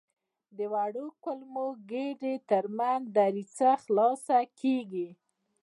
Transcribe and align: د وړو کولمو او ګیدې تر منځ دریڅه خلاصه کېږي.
د 0.57 0.59
وړو 0.73 1.05
کولمو 1.23 1.63
او 1.67 1.79
ګیدې 1.89 2.33
تر 2.49 2.63
منځ 2.77 3.03
دریڅه 3.17 3.69
خلاصه 3.83 4.37
کېږي. 4.59 5.07